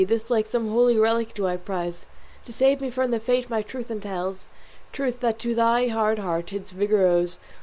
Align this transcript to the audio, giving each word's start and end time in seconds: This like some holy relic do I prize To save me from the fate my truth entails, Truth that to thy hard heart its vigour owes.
This 0.03 0.31
like 0.31 0.47
some 0.47 0.71
holy 0.71 0.97
relic 0.97 1.35
do 1.35 1.45
I 1.45 1.57
prize 1.57 2.07
To 2.45 2.51
save 2.51 2.81
me 2.81 2.89
from 2.89 3.11
the 3.11 3.19
fate 3.19 3.51
my 3.51 3.61
truth 3.61 3.91
entails, 3.91 4.47
Truth 4.91 5.19
that 5.19 5.37
to 5.37 5.53
thy 5.53 5.89
hard 5.89 6.17
heart 6.17 6.51
its 6.51 6.71
vigour 6.71 7.05
owes. 7.05 7.37